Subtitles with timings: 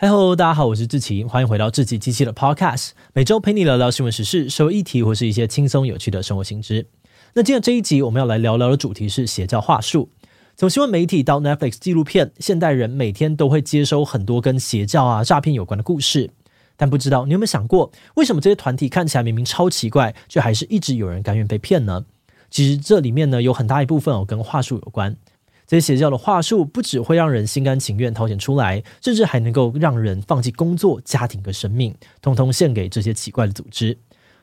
[0.00, 6.86] 嗨喽，大家好，我是志奇，欢迎回到志奇机器的 Podcast，每周陪你聊聊新闻时事、社会议题或是一些轻松有趣的生活新知。
[7.34, 10.08] 那今天这一集我们要来聊聊的主题是邪教话术。
[10.56, 16.30] 从新闻媒体到 Netflix 纪录片，现代人每天都会接收很多跟邪教啊、诈骗有关的故事。
[16.76, 22.04] 但不知道你有没有想过，为什么这些团体看起来明明超奇怪，却还是一直有人甘愿被骗呢？
[22.50, 25.16] 其实这里面呢，有很大一部分哦跟话术有关。
[25.68, 33.98] 这些邪教的话术不只会让人心甘情愿掏钱出来，甚至还能够让人放弃工作、家庭和生命，通通献给这些奇怪的组织。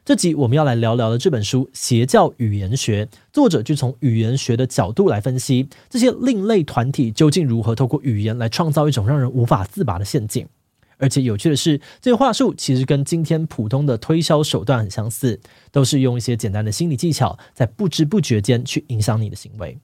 [0.05, 10.47] 这集我们要来聊聊的这本书《邪教语言学》，作者就从语言学的角度来分析这些另类团体究竟如何透过语言来创造一种让人无法自拔的陷阱。
[10.97, 15.39] 而且有趣的是，这些话术其实跟今天普通的推销手段很相似，
[15.71, 19.75] 都是用一些简单的心理技巧，在不知不觉间去影响你的行为。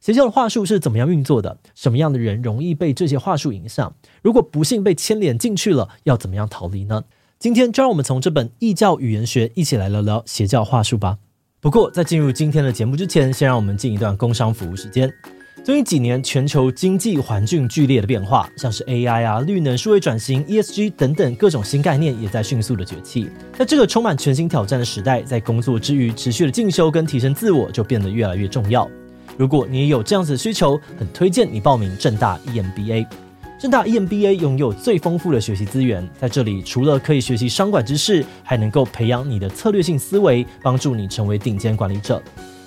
[0.00, 1.58] 邪教的话术是怎么样运作的？
[1.74, 3.94] 什么样的人容易被这些话术影响？
[4.22, 7.04] 如果不幸被牵连进去了，要怎么样逃离呢？
[7.38, 11.18] 今天就让我们从这本《异教语言学》一起来聊聊邪教话术吧。
[11.60, 15.12] 不过在进入今天的节目之前，先让我们进一段工商服务时间。
[15.62, 23.28] 最近几年，全球经济环境剧烈的变化，像是 AI 啊、绿能、数位转型、ESG 等等各种新概念，也在迅速的崛起。
[23.58, 28.90] 在这个充满全新挑战的时代，在工作之余持续的进修跟提升自我，就变得越来越重要。
[29.40, 33.06] 如果你也有这样子的需求，很推荐你报名正大 EMBA。
[33.58, 42.22] 正大 EMBA 拥有最丰富的学习资源，在这里除了可以学习商管知识，还能够培养你的策略性思维，帮助你成为顶尖管理者。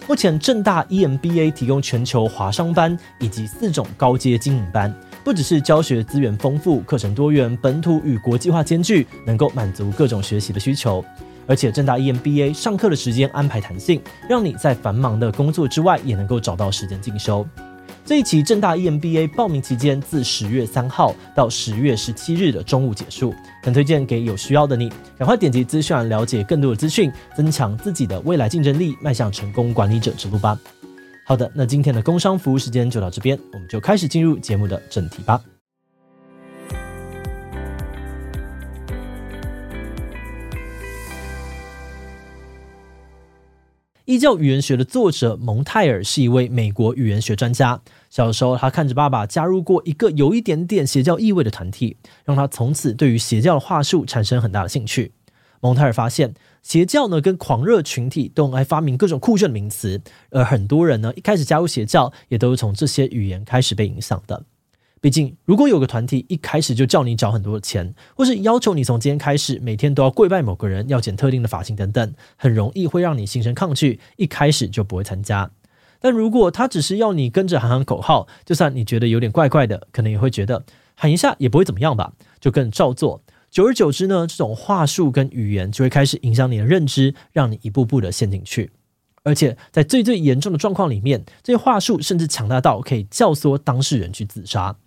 [0.08, 4.92] 目前正大 EMBA 提供全球华商班以及四种高阶经营班，
[5.24, 11.06] 不只是教学资源丰富、课程多元、本土与国际化兼具，能够满足各种学习的需求。
[11.48, 17.46] 而且正大 EMBA 上课的时间安排弹性，让你在繁忙的工作之外也能够找到时间进修。
[18.06, 30.60] 这一期正大 EMBA 报名期间自十月三号到十月十七日的中午结束，很推荐给有需要的你，赶快点击资讯栏了解更多的资讯，增强自己的未来竞争力，迈向成功管理者之路吧。
[31.26, 35.40] 好的，那今天的工商服务时间就到这边，我们就开始进入节目的正题吧。
[44.06, 47.80] 异教语言学的作者蒙泰尔是一位美国语言学专家。
[48.10, 55.14] 小时候，他看着爸爸加入过一个有一点点邪教意味的团体，让他从此对于邪教的话术产生很大的兴趣。
[55.62, 64.44] 蒙泰尔发现，邪教呢跟狂热群体都爱发明各种酷炫的名词，而很多人呢一开始加入邪教，也都是从这些语言开始被影响的。
[65.04, 75.52] 毕竟，如果有个团体一开始就叫你缴很多的钱，或是要求你从今天开始每天都要跪拜某个人，要剪特定的发型等等，很容易会让你心生抗拒，一开始就不会参加。
[76.00, 80.64] 但如果他只是要你跟着喊喊口号，就算你觉得有点怪怪的，可能也会觉得
[80.96, 83.22] 喊一下也不会怎么样吧，就更照做。
[83.52, 88.72] 久而久之呢，这种话术跟语言就会开始影响你的认知，让你一步步的陷进去。
[89.26, 94.78] 而且在最最严重的状况里面，这些话术甚至强大到可以教唆当事人去自杀。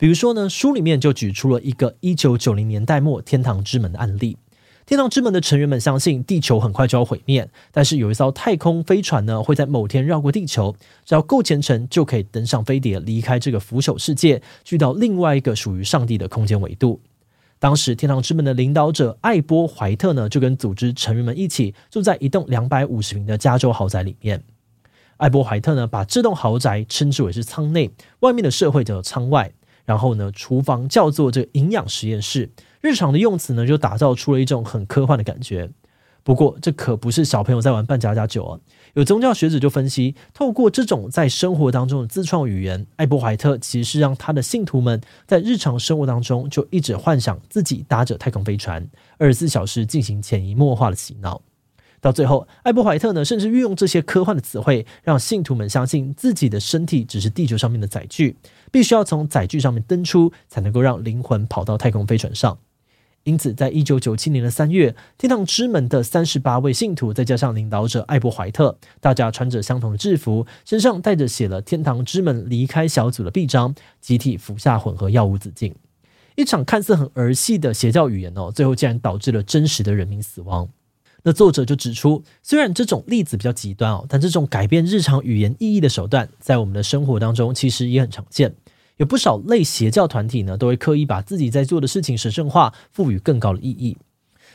[0.00, 4.38] 比如说呢，书里面就举出了一个一九九零年代末天堂之门的案例。
[4.86, 10.74] 天堂之门的成员们相信地球很快就要毁灭，但是有一艘太空飞船呢，会在某天绕过地球，
[11.04, 16.98] 只要够虔诚，就可以登上飞碟，离开这个腐朽世界，去到另外一个属于上帝的空间维度。
[17.58, 24.42] 当时天堂之门的领导者艾波怀特呢，就跟组织成员们一起住在一栋两百五十平的加州豪宅里面。
[25.18, 27.90] 艾波怀特呢，把这栋豪宅称之为是舱内，
[28.20, 29.52] 外面的社会叫做舱外。
[29.84, 35.70] 然后呢，厨房叫做这营养实验室，日常的用词呢就打造出了一种很科幻的感觉。
[36.22, 38.60] 不过，这可不是小朋友在玩扮家家酒啊！
[38.92, 48.86] 有宗教学者就分析，透过这种在生活当中的自创语言，艾波怀特其实是让他的信徒们在日常生活当中就一直幻想自己搭着太空飞船，
[49.16, 51.40] 二十四小时进行潜移默化的洗脑。
[52.00, 58.36] 到最后，艾伯怀特呢，甚至运用这些科幻的词汇，让信徒们相信自己的身体只是地球上面的载具，
[58.72, 62.58] 必须要从载具上面登出，才能够让灵魂跑到太空飞船上。
[63.24, 75.74] 因此，在一九九七年的三月，天堂之门的三十八位信徒，再加上领导者艾伯怀特，大家穿着相同的制服，身上带着写了“天堂之门离开小组”的臂章，集体服下混合药物自尽。
[76.34, 80.70] 一场看似很儿戏的邪教语言哦，最后竟然导致了真实的人民死亡。
[81.22, 88.54] 那作者就指出，虽然这种例子比较极端哦，但这种改变日常语言意义的手段，在我们的生活当中其实也很常见。
[88.96, 93.96] 有不少类邪教团体呢，都会刻意把自己在做的事情神圣化，赋予更高的意义。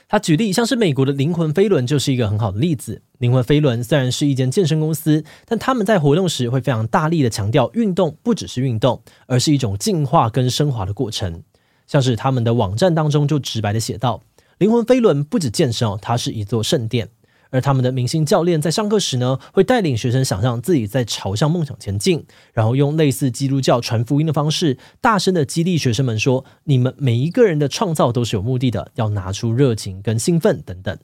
[0.07, 3.01] 他举例，像是美国的灵魂飞轮就是一个很好的例子。
[3.17, 11.41] 灵魂飞轮虽然是一间健身公司，但他们在活动时会非常大力的强调，运动不只是运动，而是一种进化跟升华的过程。
[11.87, 14.21] 像是他们的网站当中就直白的写道
[14.57, 17.09] ：“灵魂飞轮不止健身哦，它是一座圣殿。”
[17.51, 30.97] 而他们的明星教练在上课时呢，会带领学生想象自己在朝向梦想前进，然后用类似基督教传福音的方式，大声的激励学生们说：“你们每一个人的创造都是有目的的，要拿出热情跟兴奋等等。”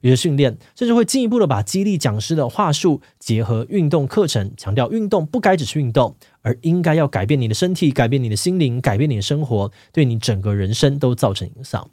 [0.00, 11.90] 有些训练甚至会进一步的把激励讲师的话术结合运动课程，强调运动不该只是运动，而应该要改变你的身体，改变你的心灵，改变你的生活，对你整个人生都造成影响。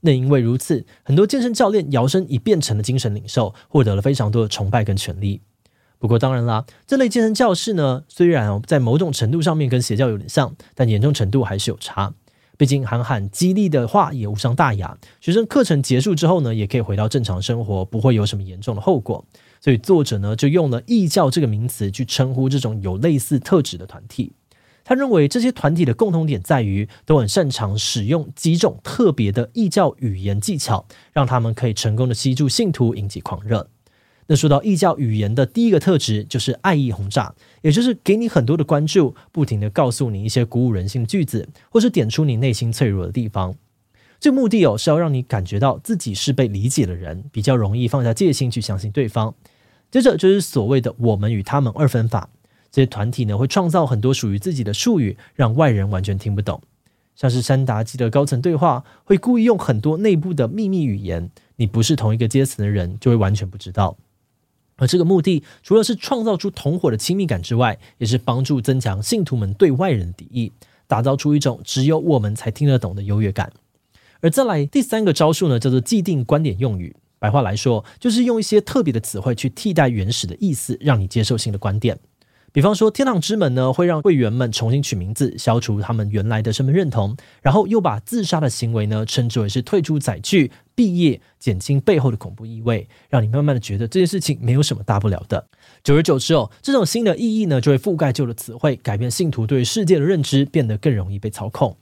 [0.00, 5.40] 那因为如此，很多健身教练摇身一变成了精神领袖，获得了非常多的崇拜跟权力。
[5.98, 12.14] 不过当然啦，这类健身教室呢，虽然哦在某种程度上面跟邪教有点像，但严重程度还是有差。
[12.56, 19.24] 毕竟喊喊激励的话也无伤大雅，学生课程结束之后呢，也可以回到正常生活，不会有什么严重的后果。
[19.60, 24.32] 所以作者呢，就用了异教这个名词去称呼这种有类似特质的团体。
[24.84, 33.68] 他认为这些团体的共同点在于都很擅长使用几种特别的异教语言技巧，让他们可以成功的吸住信徒，引起狂热。
[34.26, 43.54] 那说到异教语言的第一个特质，就是爱意轰炸，也就是给你很多的关注，不停的告诉你一些鼓舞人心的句子，或是点出你内心脆弱的地方。
[44.20, 49.34] 这目的哦，是要让你感觉到自己是被理解的人，比较容易放下戒心去相信对方。
[49.90, 52.30] 接着就是所谓的我们与他们二分法。
[52.70, 56.60] 这些团体呢，会创造很多属于自己的术语，让外人完全听不懂。
[57.16, 63.96] 像是山达基的高层对话，会故意用很多内部的秘密语言，你不是同一个阶层的人，就会完全不知道。
[64.76, 70.52] 而这个目的，除了是创造出同伙的亲密感之外，也是帮助增强信徒们对外人的敌意，
[70.86, 73.52] 打造出一种只有我们才听得懂的优越感。
[74.20, 76.96] 而再来第三个招数呢，叫做既定观点用语。
[77.18, 81.98] 白话来说，就是用一些特别的词汇去替代原始的意思，让你接受新的观点。
[82.52, 95.46] 比方说，天堂之门呢，会让会员们重新取名字，消除他们原来的身份认同，然后又把自杀的行为呢，称之为是退出载具、毕业，减轻背后的恐怖意味，让你慢慢的觉得这件事情没有什么大不了的。
[95.84, 101.76] 久而久之哦，这种新的意义呢，就会覆盖旧的词汇，改变信徒对世界的认知，变得更容易被操控。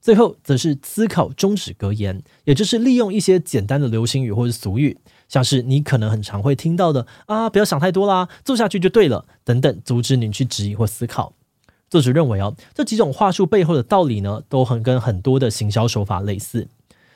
[0.00, 4.96] 最后，则是思考终止格言，也就是利用一些简单的流行语或者俗语。
[5.28, 11.34] 像是你可能很常会听到的啊，不要想太多啦，做下去就对了，等等，阻止你去质疑或思考。
[11.90, 16.68] 作者认为哦，这几种话术背后的道理呢，都很跟很多的行销手法类似。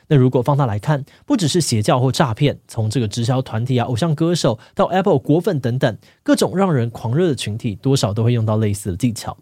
[0.08, 9.38] 那如果放大来看，不只是邪教或诈骗，从这个直销团体啊、偶像歌手到 Apple 果粉等等，各种让人狂热的群体，多少都会用到类似的技巧。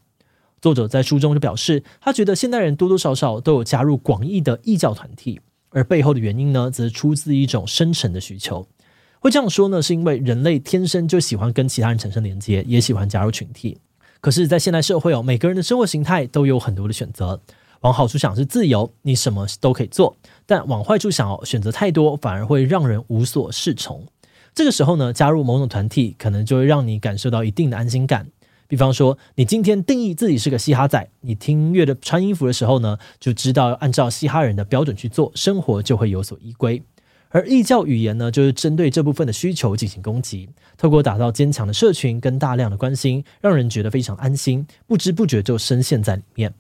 [0.61, 5.41] 作者在书中就表示，他觉得现代人多多少少都有加入广义的异教团体。
[5.71, 8.67] 而背后的原因呢，则出自一种深层的需求。
[9.21, 13.79] 会这样说呢，是因为人类天生就喜欢跟其他人产生连接，也喜欢加入群体。
[14.21, 17.41] 可是，在现代社会哦，每个人的生活形态都有很多的选择。
[17.83, 20.15] 往好处想是自由，你什么都可以做；
[20.45, 24.07] 但往坏处想哦，选择太多反而会让人无所适从。
[24.55, 28.27] 这个时候呢，加入某种团体，可能就会让你感受到一定的安心感。
[28.71, 36.81] 比方说，你今天定义自己是个嘻哈仔，你听音乐的穿衣服的时候呢，就知道按照嘻哈人的标准去做，生活就会有所依归。
[37.31, 46.55] 而异教语言呢，就是针对这部分的需求进行攻击，透过打造坚强的社群跟大量的关心，让人觉得非常安心，不知不觉就深陷在里面。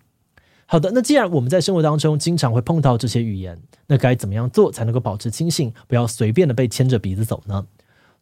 [0.66, 3.56] 好的，那既然我们在生活当中经常会碰到这些语言，
[3.86, 7.64] 那该怎么样做才能够保持清醒，不要随便的被牵着鼻子走呢？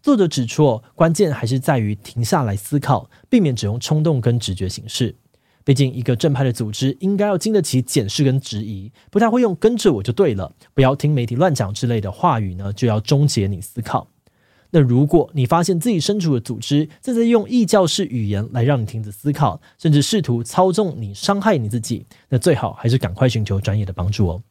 [0.01, 5.17] 作者指出，关键还是在于停下来思考，避免只用冲动跟直觉行事。
[5.65, 14.09] 毕竟，一个正派的组织应该要经得起检视跟质疑，不太会用“跟着我就对了”，不要听媒体乱讲之类的话语呢，就要终结你思考。
[14.71, 24.43] 那如果你发现自己身处的组织正在用异教式语言来让你停止思考，甚至试图操纵你、伤害你自己，那最好还是赶快寻求专业的帮助哦。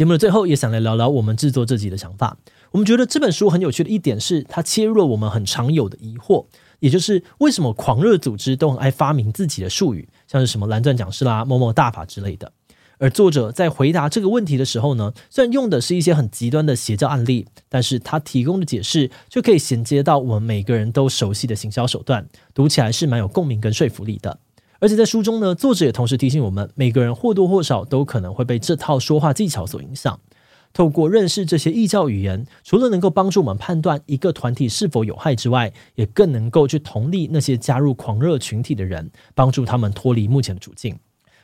[0.00, 2.38] 节目的最后，也想来聊聊我们制作这集的想法。
[2.70, 6.46] 我们觉得这本书很有趣的一点是，它切入了我们很常有的疑惑，
[6.78, 12.50] 也就是为什么狂热组织都很爱发明自己的术语，像是什么蓝钻讲师啦、某某大法之类的。
[12.96, 24.38] 而作者在回答这个问题的时候呢，虽然用的是一些很极端的邪教案例，但是他提供的解释就可以衔接到我们每个人都熟悉的行销手段，读起来是蛮有共鸣跟说服力的。
[24.80, 30.18] 而且在书中呢，作者也同时提醒我们，每个人或多或少都可能会被这套说话技巧所影响。
[30.72, 40.96] 透过认识这些异教语言，除了能够帮助我们判断一个团体是否有害之外，也更能够去同理那些加入狂热群体的人，帮助他们脱离目前的处境。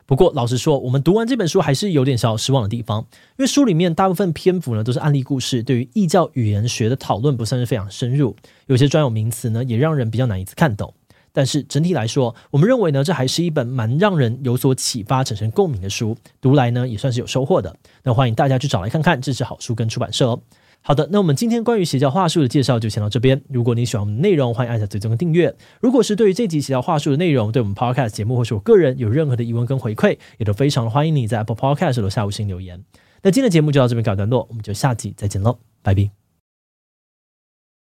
[0.07, 3.01] 不过，老实说，我们读完这本书还是有点小失望的地方，
[3.37, 10.95] 因为书里面大部分篇幅呢都是案例故事，对于异教语言学的讨论不算是非常深入，有些专有名词呢也让人比较难以看懂。
[11.37, 17.77] 但是整体来说，我们认为呢，这还是一本蛮让人有所启发、产生共鸣的书，读来呢也算是有收获的。
[18.05, 20.41] 那欢迎大家去找来看看，这是好书跟出版社哦。
[20.81, 23.43] 好的，那我们今天关于邪教话术的介绍就先到这边。
[23.51, 25.55] 如果你喜欢我们的内容，欢迎按下追踪跟订阅。
[25.79, 32.83] 如果是对于这集邪教话术的内容，对我们 Podcast 节目或是我个人有任何的疑问跟回馈，也都非常欢迎你在 Apple Podcast 留下五星留言。
[33.23, 36.26] 那今天的节目就到这边告一段落，我们就下集再见喽，拜拜。